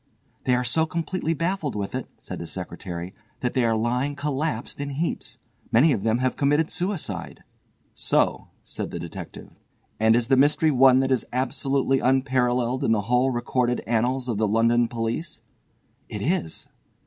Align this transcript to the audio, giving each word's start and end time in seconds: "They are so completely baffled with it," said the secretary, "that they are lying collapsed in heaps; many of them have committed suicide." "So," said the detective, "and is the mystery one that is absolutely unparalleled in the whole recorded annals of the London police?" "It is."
"They 0.45 0.55
are 0.55 0.63
so 0.63 0.87
completely 0.87 1.35
baffled 1.35 1.75
with 1.75 1.93
it," 1.93 2.07
said 2.19 2.39
the 2.39 2.47
secretary, 2.47 3.13
"that 3.41 3.53
they 3.53 3.63
are 3.63 3.75
lying 3.77 4.15
collapsed 4.15 4.79
in 4.81 4.89
heaps; 4.89 5.37
many 5.71 5.91
of 5.91 6.01
them 6.01 6.17
have 6.17 6.35
committed 6.35 6.71
suicide." 6.71 7.43
"So," 7.93 8.47
said 8.63 8.89
the 8.89 8.97
detective, 8.97 9.51
"and 9.99 10.15
is 10.15 10.27
the 10.27 10.35
mystery 10.37 10.71
one 10.71 11.01
that 11.01 11.11
is 11.11 11.27
absolutely 11.31 11.99
unparalleled 11.99 12.83
in 12.83 12.93
the 12.93 13.01
whole 13.01 13.29
recorded 13.29 13.81
annals 13.81 14.27
of 14.27 14.39
the 14.39 14.47
London 14.47 14.87
police?" 14.87 15.41
"It 16.09 16.23
is." 16.23 16.67